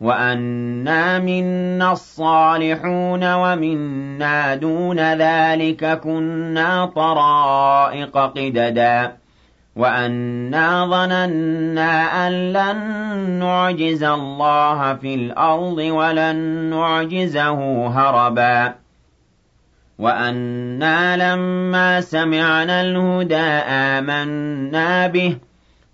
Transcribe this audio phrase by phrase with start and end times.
[0.00, 9.16] وأنا منا الصالحون ومنا دون ذلك كنا طرائق قددا
[9.76, 12.78] وأنا ظننا أن لن
[13.38, 16.36] نعجز الله في الأرض ولن
[16.70, 18.74] نعجزه هربا
[19.98, 23.46] وأنا لما سمعنا الهدى
[23.96, 25.36] آمنا به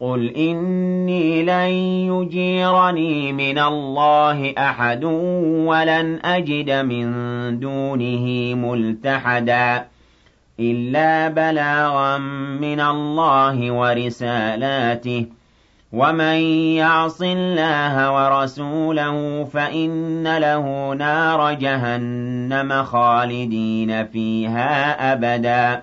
[0.00, 1.70] قل إني لن
[2.12, 7.08] يجيرني من الله أحد ولن أجد من
[7.60, 9.86] دونه ملتحدا
[10.60, 12.18] إلا بلاغا
[12.60, 15.26] من الله ورسالاته
[15.92, 16.36] ومن
[16.76, 25.82] يعص الله ورسوله فإن له نار جهنم خالدين فيها أبدا